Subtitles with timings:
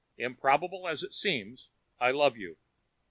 [0.17, 1.69] IMPROBABLE AS IT SEEMS,
[1.99, 2.57] I LOVE YOU.